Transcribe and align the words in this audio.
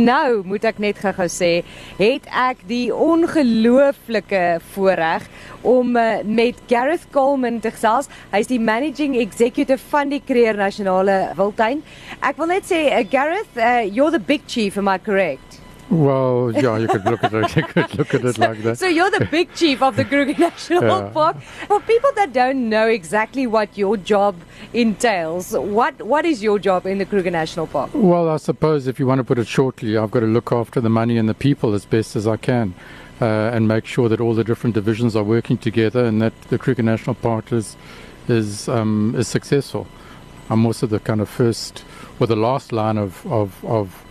Nou, 0.00 0.40
moet 0.48 0.64
ek 0.64 0.78
net 0.80 0.96
gou-gou 1.02 1.26
sê, 1.28 1.50
het 1.98 2.24
ek 2.32 2.62
die 2.70 2.88
ongelooflike 2.88 4.40
voorreg 4.72 5.26
om 5.60 5.92
uh, 5.92 6.22
met 6.24 6.56
Gareth 6.70 7.04
Coleman 7.12 7.58
te 7.60 7.68
gesels. 7.74 8.08
Hy's 8.32 8.48
die 8.48 8.60
managing 8.62 9.18
executive 9.20 9.82
van 9.92 10.08
die 10.08 10.22
Kreer 10.24 10.56
Nasionale 10.56 11.34
Wildtuin. 11.36 11.82
Ek 12.24 12.40
wil 12.40 12.48
net 12.54 12.70
sê, 12.70 12.86
uh, 12.88 13.04
Gareth, 13.12 13.60
uh, 13.60 13.82
you're 13.84 14.14
the 14.14 14.22
big 14.22 14.48
chief, 14.48 14.80
am 14.80 14.88
I 14.88 14.96
correct? 14.96 15.60
Well, 15.90 16.52
yeah, 16.54 16.78
you 16.78 16.86
could 16.86 17.04
look 17.04 17.24
at 17.24 17.32
it. 17.34 17.56
You 17.56 17.62
could 17.64 17.98
look 17.98 18.14
at 18.14 18.24
it 18.24 18.36
so, 18.36 18.42
like 18.42 18.62
that. 18.62 18.78
So 18.78 18.86
you're 18.86 19.10
the 19.10 19.24
big 19.24 19.52
chief 19.54 19.82
of 19.82 19.96
the 19.96 20.04
Kruger 20.04 20.34
National 20.38 20.82
Yeah. 20.84 21.10
Park. 21.12 21.40
For 21.66 21.80
people 21.80 22.10
that 22.14 22.32
don't 22.32 22.68
know 22.68 22.86
exactly 22.86 23.46
what 23.46 23.76
your 23.76 23.96
job 23.96 24.36
entails, 24.72 25.52
what 25.52 26.00
what 26.02 26.24
is 26.24 26.42
your 26.42 26.58
job 26.60 26.86
in 26.86 26.98
the 26.98 27.04
Kruger 27.06 27.30
National 27.30 27.66
Park? 27.66 27.90
Well, 27.92 28.28
I 28.28 28.36
suppose 28.36 28.86
if 28.86 28.98
you 29.00 29.06
want 29.06 29.18
to 29.18 29.24
put 29.24 29.38
it 29.38 29.48
shortly, 29.48 29.96
I've 29.96 30.10
got 30.12 30.20
to 30.20 30.26
look 30.26 30.52
after 30.52 30.80
the 30.80 30.88
money 30.90 31.18
and 31.18 31.28
the 31.28 31.34
people 31.34 31.74
as 31.74 31.84
best 31.84 32.14
as 32.14 32.26
I 32.26 32.36
can, 32.36 32.74
uh, 33.20 33.24
and 33.54 33.66
make 33.66 33.84
sure 33.84 34.08
that 34.08 34.20
all 34.20 34.34
the 34.34 34.44
different 34.44 34.74
divisions 34.74 35.16
are 35.16 35.24
working 35.24 35.58
together 35.58 36.04
and 36.04 36.22
that 36.22 36.32
the 36.50 36.58
Kruger 36.58 36.84
National 36.84 37.14
Park 37.16 37.52
is 37.52 37.76
is 38.28 38.68
um, 38.68 39.14
is 39.18 39.26
successful. 39.26 39.88
I'm 40.48 40.64
also 40.66 40.86
the 40.86 41.00
kind 41.00 41.20
of 41.20 41.28
first 41.28 41.84
or 42.20 42.26
the 42.28 42.36
last 42.36 42.70
line 42.72 42.96
of 42.98 43.26
of 43.26 43.64
of, 43.64 44.04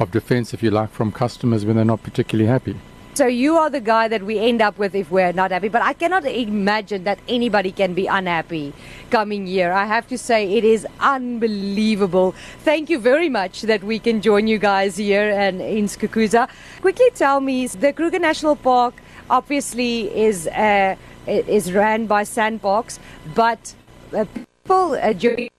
of 0.00 0.10
defence, 0.10 0.54
if 0.54 0.62
you 0.62 0.70
like, 0.70 0.90
from 0.90 1.12
customers 1.12 1.64
when 1.64 1.76
they're 1.76 1.84
not 1.84 2.02
particularly 2.02 2.48
happy. 2.48 2.76
So 3.14 3.26
you 3.26 3.56
are 3.56 3.68
the 3.68 3.80
guy 3.80 4.06
that 4.08 4.22
we 4.22 4.38
end 4.38 4.62
up 4.62 4.78
with 4.78 4.94
if 4.94 5.10
we're 5.10 5.32
not 5.32 5.50
happy. 5.50 5.68
But 5.68 5.82
I 5.82 5.92
cannot 5.92 6.24
imagine 6.24 7.04
that 7.04 7.18
anybody 7.28 7.72
can 7.72 7.92
be 7.92 8.06
unhappy 8.06 8.72
coming 9.10 9.46
here. 9.46 9.72
I 9.72 9.84
have 9.84 10.06
to 10.08 10.16
say 10.16 10.52
it 10.54 10.64
is 10.64 10.86
unbelievable. 11.00 12.34
Thank 12.60 12.88
you 12.88 12.98
very 12.98 13.28
much 13.28 13.62
that 13.62 13.82
we 13.82 13.98
can 13.98 14.22
join 14.22 14.46
you 14.46 14.58
guys 14.58 14.96
here 14.96 15.28
and 15.28 15.60
in 15.60 15.86
Skukuza. 15.86 16.48
Quickly 16.80 17.10
tell 17.14 17.40
me, 17.40 17.66
the 17.66 17.92
Kruger 17.92 18.20
National 18.20 18.54
Park 18.54 18.94
obviously 19.28 20.16
is 20.16 20.46
uh, 20.46 20.94
is 21.26 21.72
run 21.72 22.06
by 22.06 22.22
SANParks, 22.22 22.98
but 23.34 23.74
uh, 24.16 24.24
people 24.34 24.92
uh, 24.94 25.12
during 25.12 25.50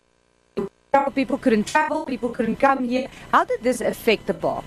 people 1.16 1.38
couldn't 1.38 1.68
travel, 1.68 2.06
people 2.06 2.28
couldn't 2.28 2.58
come 2.58 2.84
here. 2.84 3.08
How 3.32 3.46
did 3.46 3.64
this 3.64 3.80
affect 3.80 4.28
the 4.28 4.34
park? 4.34 4.66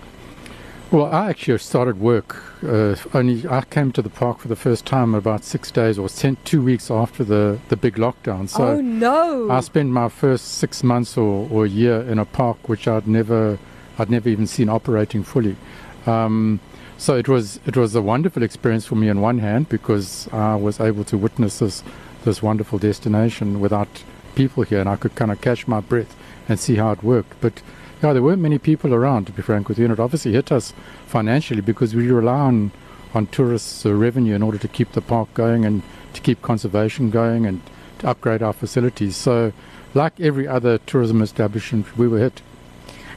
Well, 0.90 1.04
I 1.04 1.28
actually 1.28 1.58
started 1.58 2.00
work 2.00 2.42
uh, 2.62 2.96
only. 3.12 3.46
I 3.46 3.60
came 3.62 3.92
to 3.92 4.00
the 4.00 4.08
park 4.08 4.38
for 4.38 4.48
the 4.48 4.56
first 4.56 4.86
time 4.86 5.14
about 5.14 5.44
six 5.44 5.70
days 5.70 5.98
or 5.98 6.08
two 6.08 6.62
weeks 6.62 6.90
after 6.90 7.24
the, 7.24 7.58
the 7.68 7.76
big 7.76 7.96
lockdown. 7.96 8.48
So 8.48 8.68
oh 8.68 8.80
no! 8.80 9.50
I 9.50 9.60
spent 9.60 9.90
my 9.90 10.08
first 10.08 10.54
six 10.54 10.82
months 10.82 11.18
or, 11.18 11.46
or 11.50 11.66
a 11.66 11.68
year 11.68 12.00
in 12.00 12.18
a 12.18 12.24
park 12.24 12.70
which 12.70 12.88
I'd 12.88 13.06
never 13.06 13.58
I'd 13.98 14.08
never 14.08 14.30
even 14.30 14.46
seen 14.46 14.70
operating 14.70 15.24
fully. 15.24 15.56
Um, 16.06 16.60
so 16.96 17.16
it 17.16 17.28
was 17.28 17.60
it 17.66 17.76
was 17.76 17.94
a 17.94 18.00
wonderful 18.00 18.42
experience 18.42 18.86
for 18.86 18.94
me 18.94 19.10
on 19.10 19.20
one 19.20 19.40
hand 19.40 19.68
because 19.68 20.26
I 20.32 20.54
was 20.54 20.80
able 20.80 21.04
to 21.04 21.18
witness 21.18 21.58
this 21.58 21.82
this 22.24 22.42
wonderful 22.42 22.78
destination 22.78 23.60
without 23.60 24.04
people 24.34 24.62
here 24.62 24.80
and 24.80 24.88
I 24.88 24.96
could 24.96 25.14
kind 25.14 25.30
of 25.30 25.40
catch 25.40 25.66
my 25.66 25.80
breath 25.80 26.14
and 26.48 26.58
see 26.58 26.76
how 26.76 26.92
it 26.92 27.02
worked. 27.02 27.40
But 27.40 27.62
yeah, 28.02 28.12
there 28.12 28.22
weren't 28.22 28.42
many 28.42 28.58
people 28.58 28.92
around 28.92 29.26
to 29.26 29.32
be 29.32 29.42
frank 29.42 29.68
with 29.68 29.78
you, 29.78 29.84
and 29.86 29.92
it 29.92 30.00
obviously 30.00 30.32
hit 30.32 30.52
us 30.52 30.74
financially 31.06 31.62
because 31.62 31.94
we 31.94 32.10
rely 32.10 32.38
on 32.40 32.72
on 33.14 33.26
tourists' 33.28 33.86
uh, 33.86 33.94
revenue 33.94 34.34
in 34.34 34.42
order 34.42 34.58
to 34.58 34.68
keep 34.68 34.92
the 34.92 35.00
park 35.00 35.32
going 35.34 35.64
and 35.64 35.82
to 36.12 36.20
keep 36.20 36.42
conservation 36.42 37.10
going 37.10 37.46
and 37.46 37.62
to 38.00 38.08
upgrade 38.08 38.42
our 38.42 38.52
facilities. 38.52 39.16
So, 39.16 39.52
like 39.94 40.20
every 40.20 40.48
other 40.48 40.78
tourism 40.78 41.22
establishment, 41.22 41.96
we 41.96 42.08
were 42.08 42.18
hit. 42.18 42.42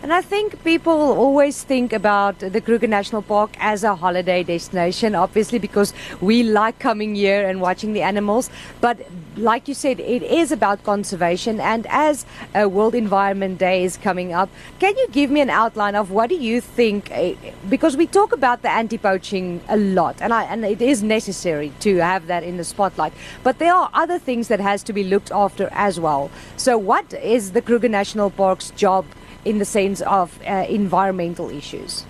And 0.03 0.14
I 0.14 0.22
think 0.22 0.64
people 0.64 0.94
always 0.94 1.64
think 1.64 1.92
about 1.92 2.40
the 2.40 2.62
Kruger 2.62 2.88
National 2.88 3.22
Park 3.23 3.56
as 3.59 3.84
a 3.84 3.95
holiday 3.95 4.44
destination, 4.44 5.16
obviously, 5.16 5.58
because 5.58 5.92
we 6.22 6.44
like 6.44 6.78
coming 6.78 7.16
here 7.16 7.48
and 7.48 7.59
watching 7.59 7.94
the 7.94 8.04
animals. 8.04 8.50
But 8.80 9.00
like 9.36 9.67
you 9.67 9.73
said, 9.73 9.99
it 9.99 10.21
is 10.21 10.52
about 10.52 10.83
conservation. 10.83 11.60
And 11.60 11.88
as 11.89 12.26
a 12.54 12.70
World 12.70 12.94
Environment 12.94 13.58
Day 13.58 13.83
is 13.83 13.98
coming 13.98 14.33
up, 14.33 14.49
can 14.80 14.95
you 14.98 15.08
give 15.11 15.32
me 15.32 15.42
an 15.42 15.49
outline 15.49 15.95
of 15.95 16.11
what 16.11 16.30
do 16.30 16.36
you 16.36 16.61
think? 16.61 17.10
eh, 17.11 17.33
Because 17.67 17.98
we 17.98 18.05
talk 18.05 18.32
about 18.32 18.61
the 18.61 18.70
anti-poaching 18.70 19.61
a 19.67 19.77
lot, 19.77 20.21
and 20.21 20.32
I, 20.32 20.44
and 20.44 20.64
it 20.64 20.82
is 20.82 21.02
necessary 21.02 21.73
to 21.80 21.98
have 21.98 22.27
that 22.27 22.44
in 22.44 22.58
the 22.58 22.64
spotlight. 22.64 23.14
But 23.44 23.58
there 23.58 23.73
are 23.73 23.89
other 23.95 24.20
things 24.20 24.48
that 24.50 24.60
has 24.60 24.83
to 24.83 24.94
be 24.94 25.04
looked 25.04 25.32
after 25.32 25.70
as 25.71 26.00
well. 26.00 26.30
So, 26.55 26.77
what 26.77 27.11
is 27.14 27.52
the 27.54 27.61
Kruger 27.64 27.89
National 27.89 28.30
Park's 28.30 28.70
job? 28.71 29.05
In 29.47 29.59
the 29.59 29.65
sense 29.65 30.02
of 30.02 30.39
uh, 30.45 30.65
environmental 30.69 31.49
issues? 31.49 32.05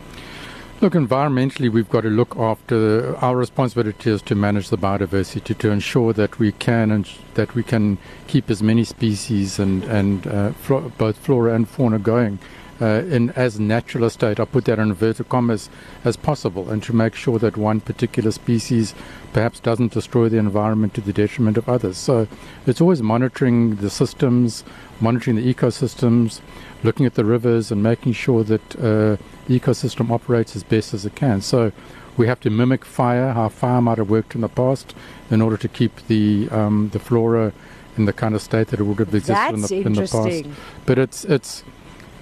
Look, 0.80 0.94
environmentally, 0.94 1.72
we've 1.72 1.90
got 1.90 2.02
to 2.02 2.10
look 2.10 2.36
after 2.38 3.16
our 3.18 3.36
responsibility 3.36 4.12
is 4.12 4.22
to 4.24 4.36
manage 4.36 4.70
the 4.70 4.78
biodiversity 4.78 5.58
to 5.58 5.72
ensure 5.72 6.14
that 6.14 6.38
we 6.38 6.52
can 6.52 6.92
and 6.92 7.10
that 7.34 7.56
we 7.56 7.64
can 7.64 7.98
keep 8.28 8.50
as 8.52 8.62
many 8.62 8.84
species 8.84 9.58
and 9.58 9.84
and 9.86 10.28
uh, 10.28 10.52
flo- 10.52 10.92
both 11.00 11.18
flora 11.18 11.56
and 11.56 11.68
fauna 11.68 11.98
going 11.98 12.38
uh, 12.82 13.04
in 13.10 13.32
as 13.32 13.60
natural 13.60 14.06
a 14.06 14.10
state. 14.10 14.40
I 14.40 14.46
put 14.46 14.66
that 14.66 14.80
in 14.80 14.90
inverted 14.90 15.30
commas 15.30 15.70
as 16.04 16.18
possible, 16.18 16.70
and 16.70 16.82
to 16.84 16.94
make 16.94 17.16
sure 17.16 17.40
that 17.40 17.58
one 17.58 17.82
particular 17.82 18.32
species 18.32 18.94
perhaps 19.34 19.60
doesn't 19.60 19.94
destroy 19.94 20.30
the 20.30 20.38
environment 20.38 20.94
to 20.96 21.02
the 21.02 21.14
detriment 21.14 21.58
of 21.58 21.70
others. 21.70 21.98
So 21.98 22.28
it's 22.66 22.82
always 22.82 23.02
monitoring 23.02 23.76
the 23.76 23.90
systems, 23.90 24.64
monitoring 25.00 25.36
the 25.38 25.54
ecosystems, 25.54 26.42
looking 26.84 27.06
at 27.06 27.16
the 27.16 27.26
rivers, 27.26 27.72
and 27.72 27.82
making 27.84 28.14
sure 28.14 28.44
that 28.44 28.76
uh, 28.76 29.18
the 29.48 29.60
ecosystem 29.60 30.12
operates 30.12 30.56
as 30.56 30.64
best 30.64 30.94
as 30.94 31.06
it 31.06 31.16
can. 31.16 31.42
So 31.42 31.72
we 32.18 32.28
have 32.28 32.40
to 32.42 32.50
mimic 32.50 32.84
fire, 32.84 33.34
how 33.34 33.50
fire 33.50 33.82
might 33.82 34.00
have 34.00 34.10
worked 34.10 34.36
in 34.36 34.42
the 34.42 34.50
past, 34.50 34.96
in 35.30 35.42
order 35.42 35.58
to 35.58 35.68
keep 35.68 36.08
the 36.08 36.50
um, 36.52 36.90
the 36.94 37.00
flora 37.00 37.54
in 37.98 38.06
the 38.06 38.14
kind 38.14 38.36
of 38.36 38.42
state 38.42 38.68
that 38.68 38.80
it 38.80 38.84
would 38.84 39.00
have 39.00 39.14
existed 39.14 39.54
in 39.54 39.62
the, 39.62 39.76
in 39.88 39.94
the 39.94 40.02
past. 40.02 40.46
But 40.86 40.98
it's 40.98 41.26
it's 41.26 41.64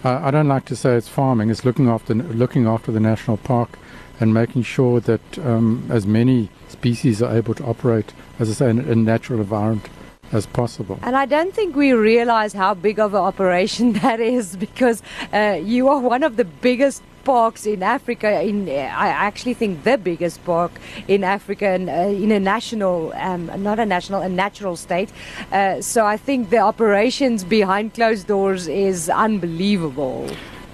I 0.05 0.29
don't 0.29 0.47
like 0.47 0.65
to 0.65 0.75
say 0.75 0.95
it's 0.95 1.07
farming. 1.07 1.49
It's 1.49 1.65
looking 1.65 1.89
after 1.89 2.13
looking 2.13 2.67
after 2.67 2.91
the 2.91 2.99
national 2.99 3.37
park 3.37 3.79
and 4.19 4.33
making 4.33 4.63
sure 4.63 4.99
that 4.99 5.39
um, 5.39 5.87
as 5.89 6.05
many 6.05 6.49
species 6.69 7.21
are 7.21 7.35
able 7.35 7.53
to 7.55 7.63
operate, 7.65 8.13
as 8.39 8.49
I 8.49 8.53
say, 8.53 8.69
in 8.69 8.79
a 8.79 8.95
natural 8.95 9.39
environment 9.39 9.89
as 10.31 10.45
possible. 10.45 10.99
And 11.01 11.15
I 11.15 11.25
don't 11.25 11.53
think 11.53 11.75
we 11.75 11.93
realize 11.93 12.53
how 12.53 12.73
big 12.73 12.99
of 12.99 13.13
an 13.13 13.21
operation 13.21 13.93
that 14.03 14.19
is 14.19 14.55
because 14.55 15.01
uh, 15.33 15.59
you 15.61 15.87
are 15.89 15.99
one 15.99 16.23
of 16.23 16.35
the 16.37 16.45
biggest 16.45 17.01
parks 17.25 17.65
in 17.65 17.83
Africa. 17.83 18.29
In 18.41 18.69
I 18.69 19.07
actually 19.27 19.55
think 19.55 19.83
the 19.83 19.97
biggest 19.97 20.37
park 20.45 20.71
in 21.07 21.23
Africa, 21.23 21.67
and, 21.67 21.89
uh, 21.89 22.23
in 22.23 22.31
a 22.31 22.39
national, 22.39 23.11
um, 23.15 23.51
not 23.61 23.77
a 23.79 23.85
national, 23.85 24.21
a 24.21 24.29
natural 24.29 24.75
state. 24.75 25.09
Uh, 25.51 25.81
so 25.81 26.05
I 26.05 26.17
think 26.17 26.49
the 26.49 26.59
operations 26.59 27.43
behind 27.43 27.93
closed 27.93 28.27
doors 28.27 28.67
is 28.67 29.09
unbelievable. 29.09 30.29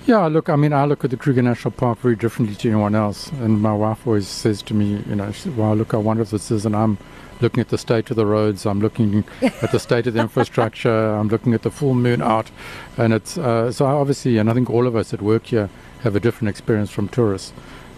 Yeah, 0.07 0.25
look, 0.25 0.49
I 0.49 0.55
mean, 0.55 0.73
I 0.73 0.85
look 0.85 1.03
at 1.03 1.11
the 1.11 1.17
Kruger 1.17 1.43
National 1.43 1.71
Park 1.71 1.99
very 1.99 2.15
differently 2.15 2.55
to 2.55 2.67
anyone 2.69 2.95
else. 2.95 3.31
And 3.33 3.61
my 3.61 3.73
wife 3.73 4.07
always 4.07 4.27
says 4.27 4.63
to 4.63 4.73
me, 4.73 5.03
you 5.07 5.15
know, 5.15 5.31
says, 5.31 5.53
wow, 5.53 5.73
look 5.73 5.91
how 5.91 5.99
wonderful 5.99 6.39
this 6.39 6.49
is. 6.49 6.65
And 6.65 6.75
I'm 6.75 6.97
looking 7.39 7.61
at 7.61 7.69
the 7.69 7.77
state 7.77 8.09
of 8.09 8.15
the 8.15 8.25
roads, 8.25 8.65
I'm 8.65 8.79
looking 8.79 9.23
at 9.41 9.71
the 9.71 9.79
state 9.79 10.07
of 10.07 10.15
the 10.15 10.19
infrastructure, 10.19 11.09
I'm 11.19 11.27
looking 11.27 11.53
at 11.53 11.61
the 11.61 11.71
full 11.71 11.93
moon 11.93 12.21
out. 12.21 12.49
And 12.97 13.13
it's, 13.13 13.37
uh, 13.37 13.71
so 13.71 13.85
obviously, 13.85 14.39
and 14.39 14.49
I 14.49 14.53
think 14.53 14.69
all 14.71 14.87
of 14.87 14.95
us 14.95 15.11
that 15.11 15.21
work 15.21 15.47
here 15.47 15.69
have 16.01 16.15
a 16.15 16.19
different 16.19 16.49
experience 16.49 16.89
from 16.89 17.07
tourists. 17.07 17.53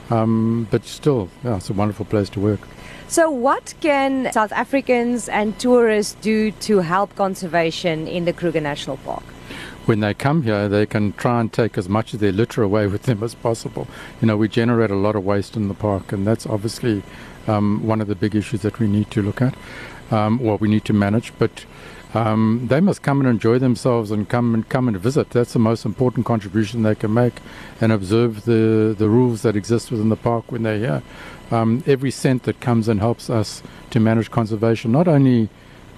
Um, 0.10 0.68
but 0.72 0.84
still, 0.84 1.30
yeah, 1.44 1.58
it's 1.58 1.70
a 1.70 1.74
wonderful 1.74 2.06
place 2.06 2.30
to 2.32 2.40
work. 2.40 2.60
So, 3.08 3.30
what 3.30 3.74
can 3.80 4.32
South 4.34 4.52
Africans 4.52 5.30
and 5.30 5.58
tourists 5.60 6.16
do 6.22 6.52
to 6.52 6.80
help 6.80 7.16
conservation 7.16 8.08
in 8.08 8.26
the 8.26 8.34
Kruger 8.34 8.60
National 8.60 8.98
Park? 8.98 9.24
When 9.86 10.00
they 10.00 10.14
come 10.14 10.44
here, 10.44 10.70
they 10.70 10.86
can 10.86 11.14
try 11.14 11.42
and 11.42 11.52
take 11.52 11.78
as 11.78 11.90
much 11.90 12.14
of 12.14 12.20
their 12.20 12.32
litter 12.32 12.64
away 12.64 12.88
with 12.94 13.04
them 13.04 13.24
as 13.24 13.36
possible. 13.36 13.88
You 14.22 14.28
know, 14.28 14.38
we 14.38 14.48
generate 14.48 14.92
a 14.92 14.96
lot 14.96 15.16
of 15.16 15.26
waste 15.26 15.56
in 15.56 15.68
the 15.68 15.74
park, 15.74 16.12
and 16.12 16.26
that's 16.26 16.46
obviously 16.46 17.04
um, 17.48 17.86
one 17.86 18.02
of 18.02 18.08
the 18.08 18.16
big 18.16 18.36
issues 18.36 18.62
that 18.62 18.80
we 18.80 18.88
need 18.88 19.12
to 19.12 19.22
look 19.22 19.42
at, 19.42 19.56
um, 20.12 20.42
or 20.42 20.58
we 20.58 20.68
need 20.68 20.86
to 20.86 20.94
manage. 20.94 21.34
But 21.38 21.66
um, 22.14 22.68
they 22.70 22.80
must 22.80 23.02
come 23.02 23.20
and 23.20 23.30
enjoy 23.30 23.60
themselves 23.60 24.12
and 24.12 24.30
come 24.30 24.54
and 24.54 24.68
come 24.70 24.88
and 24.88 24.98
visit. 24.98 25.32
That's 25.32 25.54
the 25.54 25.60
most 25.60 25.84
important 25.84 26.26
contribution 26.26 26.84
they 26.84 26.96
can 26.96 27.14
make, 27.14 27.34
and 27.82 27.92
observe 27.92 28.46
the 28.46 28.96
the 28.98 29.10
rules 29.10 29.42
that 29.42 29.56
exist 29.56 29.92
within 29.92 30.10
the 30.10 30.16
park 30.16 30.52
when 30.52 30.64
they're 30.64 30.78
here. 30.78 31.04
Um, 31.52 31.84
every 31.86 32.12
cent 32.12 32.44
that 32.44 32.62
comes 32.62 32.88
and 32.88 33.00
helps 33.00 33.30
us 33.30 33.62
to 33.92 34.00
manage 34.00 34.32
conservation, 34.32 34.92
not 34.92 35.08
only 35.08 35.50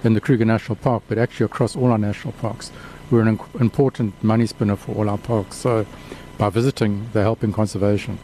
in 0.04 0.12
the 0.12 0.20
Kruger 0.20 0.44
National 0.44 0.76
Park, 0.76 1.04
but 1.08 1.16
actually 1.18 1.46
across 1.46 1.74
all 1.74 1.90
our 1.90 1.98
national 1.98 2.32
parks 2.34 2.70
we're 3.10 3.22
an 3.22 3.38
important 3.60 4.22
money 4.22 4.46
spinner 4.46 4.76
for 4.76 4.94
all 4.96 5.08
our 5.08 5.18
parks. 5.18 5.56
So 5.56 5.86
by 6.38 6.50
visiting, 6.50 7.08
they're 7.12 7.22
helping 7.22 7.52
conservation. 7.52 8.18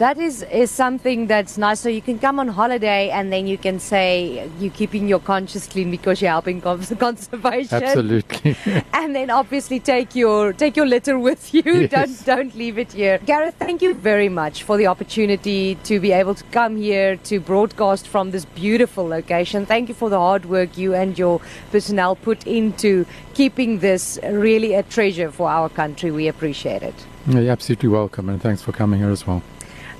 That 0.00 0.16
is 0.16 0.42
is 0.44 0.70
something 0.70 1.26
that's 1.26 1.58
nice. 1.58 1.80
So 1.80 1.90
you 1.90 2.00
can 2.00 2.18
come 2.18 2.40
on 2.40 2.48
holiday 2.48 3.10
and 3.10 3.30
then 3.30 3.46
you 3.46 3.58
can 3.58 3.78
say 3.78 4.48
you're 4.58 4.72
keeping 4.72 5.06
your 5.06 5.18
conscience 5.20 5.66
clean 5.66 5.90
because 5.90 6.22
you're 6.22 6.30
helping 6.30 6.62
conservation. 7.06 7.82
Absolutely. 7.82 8.56
and 8.94 9.14
then 9.14 9.28
obviously 9.28 9.78
take 9.78 10.14
your 10.14 10.54
take 10.54 10.74
your 10.74 10.86
litter 10.86 11.18
with 11.18 11.52
you. 11.52 11.62
Yes. 11.66 11.90
Don't 11.90 12.24
don't 12.24 12.54
leave 12.54 12.78
it 12.78 12.94
here. 12.94 13.18
Gareth, 13.26 13.56
thank 13.58 13.82
you 13.82 13.92
very 13.92 14.30
much 14.30 14.62
for 14.62 14.78
the 14.78 14.86
opportunity 14.86 15.74
to 15.90 16.00
be 16.00 16.12
able 16.12 16.34
to 16.34 16.44
come 16.44 16.78
here 16.78 17.16
to 17.16 17.38
broadcast 17.38 18.08
from 18.08 18.30
this 18.30 18.46
beautiful 18.46 19.06
location. 19.06 19.66
Thank 19.66 19.90
you 19.90 19.94
for 19.94 20.08
the 20.08 20.18
hard 20.18 20.46
work 20.46 20.78
you 20.78 20.94
and 20.94 21.18
your 21.18 21.42
personnel 21.72 22.16
put 22.16 22.46
into 22.46 23.04
keeping 23.34 23.80
this 23.80 24.18
really 24.24 24.72
a 24.72 24.82
treasure 24.82 25.30
for 25.30 25.50
our 25.50 25.68
country. 25.68 26.10
We 26.10 26.26
appreciate 26.26 26.82
it. 26.82 26.94
Yeah, 27.26 27.40
you're 27.40 27.52
absolutely 27.52 27.90
welcome, 27.90 28.30
and 28.30 28.40
thanks 28.40 28.62
for 28.62 28.72
coming 28.72 28.98
here 28.98 29.10
as 29.10 29.26
well. 29.26 29.42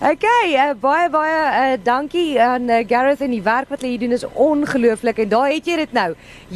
Okay, 0.01 0.55
uh, 0.57 0.71
baie 0.81 1.11
baie 1.13 1.41
uh, 1.45 1.73
dankie 1.85 2.39
aan 2.41 2.71
uh, 2.73 2.79
Gareth 2.89 3.21
en 3.21 3.35
die 3.35 3.43
werk 3.45 3.69
wat 3.69 3.83
hulle 3.83 3.91
hier 3.93 4.01
doen 4.01 4.17
is 4.17 4.23
ongelooflik 4.25 5.19
en 5.21 5.29
daar 5.29 5.51
het 5.53 5.67
jy 5.69 5.75
dit 5.83 5.93
nou. 5.93 6.07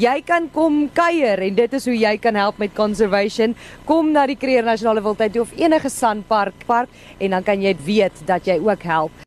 Jy 0.00 0.14
kan 0.24 0.46
kom 0.54 0.78
kuier 0.96 1.42
en 1.44 1.58
dit 1.58 1.76
is 1.76 1.84
hoe 1.84 1.92
jy 1.92 2.14
kan 2.24 2.40
help 2.40 2.56
met 2.62 2.72
conservation. 2.72 3.52
Kom 3.84 4.14
na 4.16 4.24
die 4.24 4.38
Kruger 4.40 4.64
Nasionale 4.64 5.04
Wildtuin 5.04 5.36
of 5.42 5.52
enige 5.60 5.92
sanpark 5.92 6.64
park 6.64 6.88
en 7.20 7.36
dan 7.36 7.44
kan 7.44 7.60
jy 7.60 7.76
weet 7.84 8.24
dat 8.24 8.48
jy 8.48 8.56
ook 8.64 8.88
help 8.88 9.20